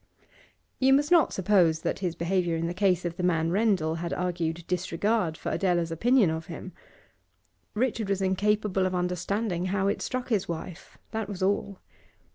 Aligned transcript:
You 0.79 0.93
must 0.93 1.11
not 1.11 1.31
suppose 1.31 1.81
that 1.83 1.99
his 1.99 2.15
behaviour 2.15 2.55
in 2.55 2.65
the 2.65 2.73
case 2.73 3.05
of 3.05 3.17
the 3.17 3.21
man 3.21 3.51
Rendal 3.51 3.97
had 4.01 4.11
argued 4.13 4.65
disregard 4.65 5.37
for 5.37 5.51
Adela's 5.51 5.91
opinion 5.91 6.31
of 6.31 6.47
him. 6.47 6.71
Richard 7.75 8.09
was 8.09 8.19
incapable 8.19 8.87
of 8.87 8.95
understanding 8.95 9.65
how 9.65 9.87
it 9.89 10.01
struck 10.01 10.29
his 10.29 10.47
wife, 10.49 10.97
that 11.11 11.29
was 11.29 11.43
all. 11.43 11.77